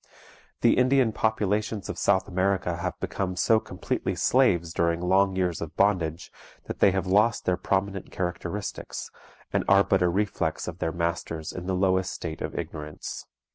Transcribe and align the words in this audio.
The 0.61 0.79
Indian 0.79 1.11
populations 1.11 1.87
of 1.87 1.95
South 1.99 2.27
America 2.27 2.77
have 2.77 2.99
become 2.99 3.35
so 3.35 3.59
completely 3.59 4.15
slaves 4.15 4.73
during 4.73 4.99
long 4.99 5.35
years 5.35 5.61
of 5.61 5.75
bondage 5.77 6.31
that 6.63 6.79
they 6.79 6.89
have 6.89 7.05
lost 7.05 7.45
their 7.45 7.55
prominent 7.55 8.11
characteristics, 8.11 9.11
and 9.53 9.63
are 9.67 9.83
but 9.83 10.01
a 10.01 10.09
reflex 10.09 10.67
of 10.67 10.79
their 10.79 10.91
masters 10.91 11.51
in 11.53 11.67
the 11.67 11.75
lowest 11.75 12.11
state 12.13 12.41
of 12.41 12.57
ignorance. 12.57 13.27